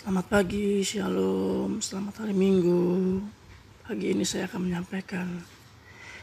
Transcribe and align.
Selamat 0.00 0.32
pagi, 0.32 0.80
shalom, 0.80 1.76
selamat 1.76 2.24
hari 2.24 2.32
Minggu. 2.32 3.20
Pagi 3.84 4.16
ini 4.16 4.24
saya 4.24 4.48
akan 4.48 4.64
menyampaikan 4.64 5.44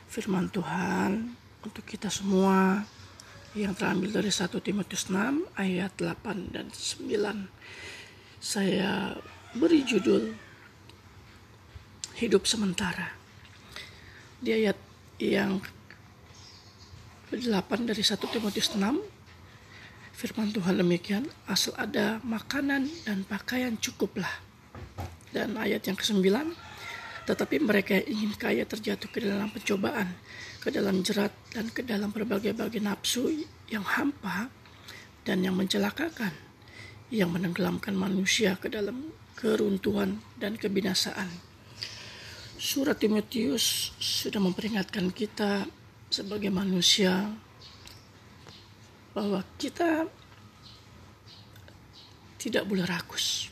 firman 0.10 0.50
Tuhan 0.50 1.38
untuk 1.62 1.86
kita 1.86 2.10
semua 2.10 2.82
yang 3.54 3.78
terambil 3.78 4.10
dari 4.10 4.34
1 4.34 4.50
Timotius 4.66 5.14
6 5.14 5.62
ayat 5.62 5.94
8 5.94 6.58
dan 6.58 6.74
9. 6.74 8.42
Saya 8.42 9.14
beri 9.54 9.86
judul 9.86 10.34
Hidup 12.18 12.50
Sementara. 12.50 13.14
Di 14.42 14.58
ayat 14.58 14.82
yang 15.22 15.62
8 17.30 17.46
dari 17.86 18.02
1 18.02 18.26
Timotius 18.26 18.74
6 18.74 19.17
Firman 20.18 20.50
Tuhan 20.50 20.82
demikian, 20.82 21.30
asal 21.46 21.78
ada 21.78 22.18
makanan 22.26 22.90
dan 23.06 23.22
pakaian 23.30 23.78
cukuplah. 23.78 24.42
Dan 25.30 25.54
ayat 25.62 25.86
yang 25.86 25.94
ke-9, 25.94 26.26
tetapi 27.30 27.62
mereka 27.62 28.02
yang 28.02 28.08
ingin 28.10 28.34
kaya 28.34 28.66
terjatuh 28.66 29.14
ke 29.14 29.22
dalam 29.22 29.54
pencobaan, 29.54 30.18
ke 30.58 30.74
dalam 30.74 31.06
jerat, 31.06 31.30
dan 31.54 31.70
ke 31.70 31.86
dalam 31.86 32.10
berbagai-bagai 32.10 32.82
nafsu 32.82 33.30
yang 33.70 33.86
hampa 33.86 34.50
dan 35.22 35.46
yang 35.46 35.54
mencelakakan, 35.54 36.34
yang 37.14 37.30
menenggelamkan 37.30 37.94
manusia 37.94 38.58
ke 38.58 38.74
dalam 38.74 39.14
keruntuhan 39.38 40.18
dan 40.42 40.58
kebinasaan. 40.58 41.30
Surat 42.58 42.98
Timotius 42.98 43.94
sudah 44.02 44.42
memperingatkan 44.42 45.14
kita 45.14 45.70
sebagai 46.10 46.50
manusia 46.50 47.38
bahwa 49.18 49.42
kita 49.58 50.06
tidak 52.38 52.70
boleh 52.70 52.86
rakus. 52.86 53.50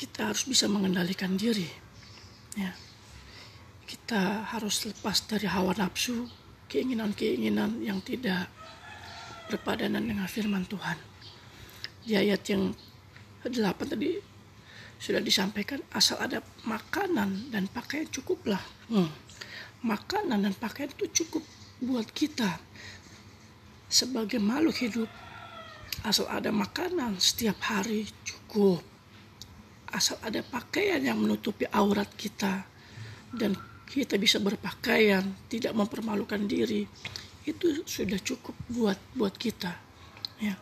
Kita 0.00 0.32
harus 0.32 0.48
bisa 0.48 0.64
mengendalikan 0.72 1.36
diri. 1.36 1.68
Ya. 2.56 2.72
Kita 3.84 4.48
harus 4.56 4.88
lepas 4.88 5.20
dari 5.28 5.44
hawa 5.44 5.76
nafsu, 5.76 6.24
keinginan-keinginan 6.72 7.84
yang 7.84 8.00
tidak 8.00 8.48
berpadanan 9.52 10.00
dengan 10.00 10.24
firman 10.24 10.64
Tuhan. 10.64 10.96
Di 12.08 12.16
ayat 12.16 12.40
yang 12.48 12.72
8 13.44 13.52
tadi 13.84 14.16
sudah 14.96 15.20
disampaikan 15.20 15.84
asal 15.92 16.16
ada 16.24 16.40
makanan 16.64 17.52
dan 17.52 17.68
pakaian 17.68 18.08
cukuplah. 18.08 18.64
Hmm. 18.88 19.12
Makanan 19.84 20.48
dan 20.48 20.56
pakaian 20.56 20.88
itu 20.88 21.04
cukup 21.12 21.44
buat 21.84 22.08
kita 22.10 22.56
sebagai 23.88 24.40
makhluk 24.40 24.76
hidup. 24.80 25.10
Asal 26.02 26.26
ada 26.26 26.50
makanan 26.50 27.20
setiap 27.22 27.60
hari 27.70 28.08
cukup. 28.26 28.82
Asal 29.94 30.18
ada 30.24 30.42
pakaian 30.42 30.98
yang 30.98 31.22
menutupi 31.22 31.68
aurat 31.70 32.10
kita. 32.18 32.66
Dan 33.30 33.54
kita 33.86 34.18
bisa 34.18 34.42
berpakaian 34.42 35.22
tidak 35.46 35.70
mempermalukan 35.76 36.42
diri. 36.50 36.82
Itu 37.46 37.86
sudah 37.86 38.18
cukup 38.18 38.56
buat 38.72 38.98
buat 39.14 39.36
kita 39.36 39.72
ya. 40.42 40.56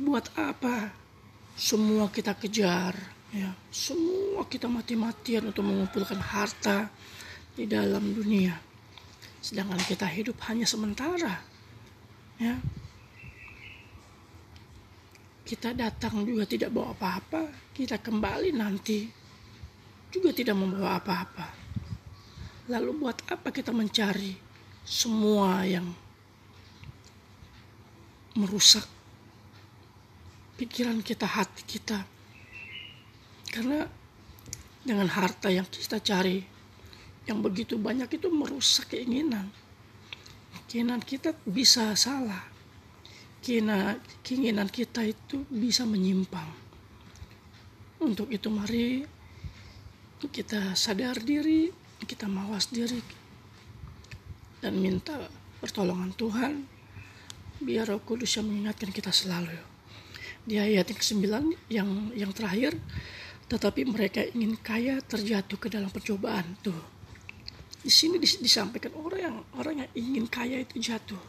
Buat 0.00 0.34
apa? 0.34 0.90
Semua 1.54 2.10
kita 2.10 2.34
kejar 2.34 2.98
ya. 3.30 3.54
Semua 3.70 4.42
kita 4.50 4.66
mati-matian 4.66 5.54
untuk 5.54 5.62
mengumpulkan 5.62 6.18
harta 6.18 6.90
di 7.54 7.70
dalam 7.70 8.10
dunia 8.10 8.73
sedangkan 9.44 9.76
kita 9.84 10.08
hidup 10.08 10.40
hanya 10.48 10.64
sementara 10.64 11.44
ya. 12.40 12.56
Kita 15.44 15.76
datang 15.76 16.24
juga 16.24 16.48
tidak 16.48 16.72
bawa 16.72 16.96
apa-apa 16.96 17.52
kita 17.76 18.00
kembali 18.00 18.56
nanti 18.56 19.04
juga 20.08 20.32
tidak 20.32 20.56
membawa 20.56 20.96
apa-apa. 20.96 21.46
Lalu 22.72 22.90
buat 22.96 23.20
apa 23.28 23.52
kita 23.52 23.76
mencari 23.76 24.32
semua 24.80 25.68
yang 25.68 25.84
merusak 28.40 28.88
pikiran 30.56 31.04
kita 31.04 31.28
hati 31.28 31.68
kita? 31.68 32.00
Karena 33.52 33.84
dengan 34.80 35.12
harta 35.12 35.52
yang 35.52 35.68
kita 35.68 36.00
cari 36.00 36.53
yang 37.24 37.40
begitu 37.40 37.80
banyak 37.80 38.20
itu 38.20 38.28
merusak 38.28 38.92
keinginan. 38.92 39.48
Keinginan 40.68 41.00
kita 41.00 41.32
bisa 41.44 41.92
salah. 41.96 42.44
Keinginan, 43.44 44.68
kita 44.72 45.04
itu 45.04 45.44
bisa 45.52 45.84
menyimpang. 45.84 46.48
Untuk 48.00 48.32
itu 48.32 48.48
mari 48.48 49.04
kita 50.24 50.72
sadar 50.72 51.20
diri 51.20 51.68
kita 52.04 52.28
mawas 52.28 52.68
diri 52.68 53.00
dan 54.60 54.76
minta 54.76 55.16
pertolongan 55.60 56.12
Tuhan 56.16 56.52
biar 57.64 57.88
Roh 57.88 58.00
Kudus 58.04 58.36
yang 58.36 58.48
mengingatkan 58.48 58.92
kita 58.92 59.08
selalu. 59.08 59.56
Di 60.44 60.60
ayat 60.60 60.92
yang 60.92 61.00
ke-9 61.00 61.24
yang 61.72 61.88
yang 62.12 62.32
terakhir 62.36 62.76
tetapi 63.48 63.88
mereka 63.88 64.24
ingin 64.24 64.56
kaya 64.60 65.00
terjatuh 65.04 65.56
ke 65.56 65.68
dalam 65.72 65.88
percobaan. 65.88 66.44
Tuh 66.60 66.93
di 67.84 67.92
sini 67.92 68.16
disampaikan 68.16 68.96
orang 68.96 69.20
yang 69.20 69.36
orang 69.60 69.74
yang 69.84 69.90
ingin 69.92 70.24
kaya 70.32 70.64
itu 70.64 70.80
jatuh. 70.80 71.20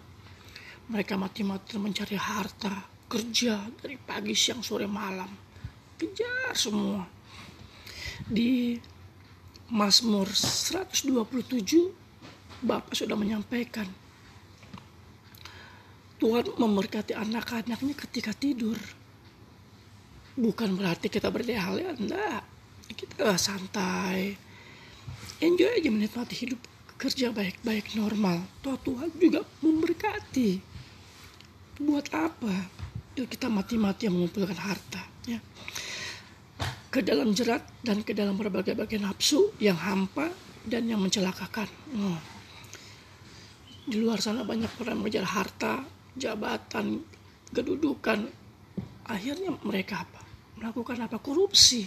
Mereka 0.87 1.19
mati-mati 1.19 1.75
mencari 1.75 2.15
harta, 2.15 2.71
kerja 3.11 3.59
dari 3.75 3.99
pagi, 3.99 4.31
siang, 4.31 4.63
sore, 4.63 4.87
malam. 4.87 5.27
Kejar 5.99 6.55
semua. 6.55 7.03
Di 8.23 8.79
Mazmur 9.75 10.31
127 10.31 11.11
Bapak 12.63 12.95
sudah 12.95 13.19
menyampaikan 13.19 13.89
Tuhan 16.15 16.55
memberkati 16.55 17.11
anak-anaknya 17.11 17.91
ketika 18.07 18.31
tidur. 18.31 18.79
Bukan 20.39 20.79
berarti 20.79 21.11
kita 21.11 21.27
berdehal 21.27 21.83
enggak. 21.83 22.47
Kita 22.95 23.35
santai, 23.35 24.44
enjoy 25.43 25.71
aja 25.75 25.89
menikmati 25.91 26.35
hidup 26.35 26.61
kerja 26.95 27.31
baik-baik 27.31 27.95
normal. 27.99 28.39
Toh 28.63 28.79
Tuhan 28.79 29.11
juga 29.19 29.43
memberkati. 29.59 30.59
Buat 31.83 32.07
apa? 32.15 32.53
Yuk 33.19 33.27
kita 33.27 33.51
mati-mati 33.51 34.07
yang 34.07 34.15
mengumpulkan 34.15 34.55
harta 34.55 35.03
ya. 35.27 35.39
Ke 36.87 37.03
dalam 37.03 37.35
jerat 37.35 37.63
dan 37.83 37.99
ke 38.07 38.15
dalam 38.15 38.39
berbagai-bagai 38.39 39.03
nafsu 39.03 39.51
yang 39.59 39.75
hampa 39.75 40.31
dan 40.63 40.87
yang 40.87 41.03
mencelakakan. 41.03 41.67
Oh. 41.99 42.19
di 43.85 44.01
luar 44.01 44.17
sana 44.17 44.41
banyak 44.41 44.81
orang 44.81 44.97
mengejar 44.97 45.21
harta 45.29 45.85
jabatan 46.17 47.05
kedudukan. 47.53 48.25
Akhirnya 49.05 49.53
mereka 49.61 50.01
apa? 50.01 50.25
Melakukan 50.57 51.05
apa? 51.05 51.21
Korupsi. 51.21 51.85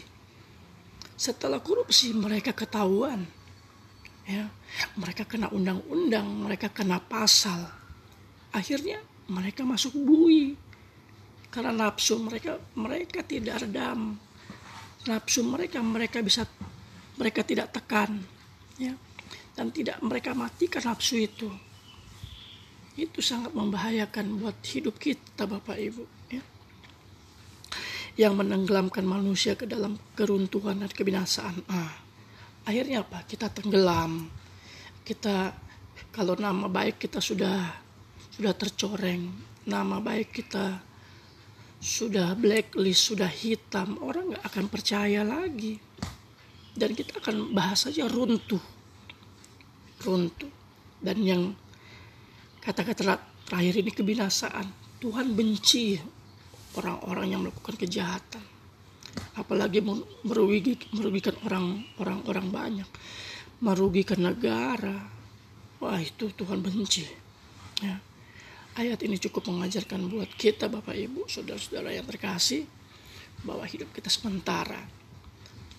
Setelah 1.19 1.59
korupsi 1.59 2.15
mereka 2.15 2.54
ketahuan 2.54 3.26
ya 4.28 4.44
mereka 5.00 5.25
kena 5.25 5.49
undang-undang 5.49 6.28
mereka 6.44 6.69
kena 6.69 7.00
pasal. 7.00 7.65
Akhirnya 8.53 9.00
mereka 9.33 9.65
masuk 9.65 9.97
bui. 9.97 10.53
Karena 11.49 11.72
nafsu 11.72 12.21
mereka 12.21 12.61
mereka 12.77 13.25
tidak 13.25 13.65
redam. 13.65 14.21
Nafsu 15.09 15.41
mereka 15.41 15.81
mereka 15.81 16.21
bisa 16.21 16.44
mereka 17.16 17.41
tidak 17.41 17.72
tekan 17.72 18.21
ya. 18.77 18.93
Dan 19.56 19.72
tidak 19.72 19.99
mereka 20.05 20.37
matikan 20.37 20.84
nafsu 20.84 21.25
itu. 21.25 21.49
Itu 22.99 23.25
sangat 23.25 23.56
membahayakan 23.56 24.43
buat 24.43 24.60
hidup 24.60 25.00
kita 25.00 25.49
Bapak 25.49 25.78
Ibu 25.81 26.05
ya. 26.28 26.45
Yang 28.19 28.34
menenggelamkan 28.45 29.07
manusia 29.09 29.57
ke 29.57 29.65
dalam 29.65 29.97
keruntuhan 30.19 30.84
dan 30.84 30.91
kebinasaan 30.91 31.65
ah 31.71 32.08
akhirnya 32.68 33.00
apa? 33.00 33.24
Kita 33.24 33.48
tenggelam. 33.48 34.28
Kita 35.00 35.56
kalau 36.12 36.36
nama 36.36 36.68
baik 36.68 37.00
kita 37.09 37.24
sudah 37.24 37.72
sudah 38.28 38.53
tercoreng. 38.53 39.32
Nama 39.65 39.97
baik 40.04 40.28
kita 40.36 40.76
sudah 41.80 42.36
blacklist 42.36 43.09
sudah 43.09 43.32
hitam. 43.32 43.97
Orang 44.04 44.36
nggak 44.36 44.44
akan 44.44 44.66
percaya 44.68 45.24
lagi. 45.24 45.80
Dan 46.76 46.92
kita 46.92 47.24
akan 47.24 47.56
bahas 47.56 47.88
saja 47.88 48.04
runtuh. 48.04 48.60
Runtuh. 50.04 50.53
Dan 51.00 51.24
yang 51.24 51.42
kata-kata 52.60 53.16
terakhir 53.48 53.74
ini 53.80 53.91
kebinasaan. 53.97 54.66
Tuhan 55.00 55.32
benci 55.32 55.97
orang-orang 56.76 57.26
yang 57.32 57.41
melakukan 57.47 57.78
kejahatan 57.78 58.58
apalagi 59.37 59.83
merugi, 60.25 60.77
merugikan 60.95 61.34
orang 61.47 61.84
orang 61.99 62.21
orang 62.27 62.47
banyak 62.49 62.89
merugikan 63.63 64.22
negara 64.22 65.09
wah 65.83 65.99
itu 65.99 66.31
Tuhan 66.34 66.63
benci 66.63 67.07
ya 67.83 67.97
ayat 68.78 69.03
ini 69.03 69.19
cukup 69.19 69.51
mengajarkan 69.51 70.07
buat 70.07 70.31
kita 70.39 70.71
Bapak 70.71 70.95
Ibu 70.95 71.27
saudara-saudara 71.27 71.91
yang 71.91 72.07
terkasih 72.07 72.78
bahwa 73.43 73.65
hidup 73.66 73.91
kita 73.95 74.10
sementara. 74.10 74.83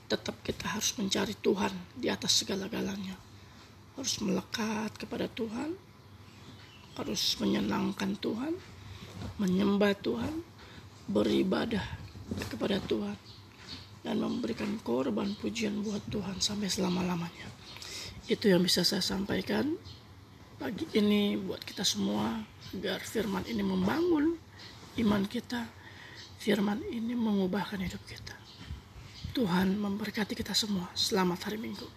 Tetap 0.10 0.42
kita 0.42 0.66
harus 0.74 0.96
mencari 0.98 1.38
Tuhan 1.38 1.74
di 1.94 2.10
atas 2.10 2.42
segala-galanya. 2.42 3.14
Harus 3.94 4.18
melekat 4.24 4.96
kepada 4.98 5.30
Tuhan. 5.30 5.76
Harus 6.98 7.38
menyenangkan 7.38 8.18
Tuhan. 8.18 8.54
Menyembah 9.38 9.94
Tuhan. 10.00 10.42
Beribadah 11.10 11.84
kepada 12.50 12.78
Tuhan. 12.84 13.18
Dan 14.00 14.24
memberikan 14.24 14.80
korban 14.80 15.36
pujian 15.38 15.84
buat 15.84 16.00
Tuhan 16.08 16.40
sampai 16.40 16.72
selama-lamanya. 16.72 17.52
Itu 18.32 18.48
yang 18.48 18.64
bisa 18.64 18.88
saya 18.88 19.04
sampaikan 19.04 19.76
pagi 20.60 20.84
ini 20.92 21.40
buat 21.40 21.64
kita 21.64 21.88
semua 21.88 22.36
agar 22.76 23.00
firman 23.00 23.48
ini 23.48 23.64
membangun 23.64 24.36
iman 25.00 25.24
kita 25.24 25.64
firman 26.36 26.84
ini 26.92 27.16
mengubahkan 27.16 27.80
hidup 27.80 28.04
kita 28.04 28.36
Tuhan 29.32 29.80
memberkati 29.80 30.36
kita 30.36 30.52
semua 30.52 30.92
selamat 30.92 31.48
hari 31.48 31.64
Minggu 31.64 31.88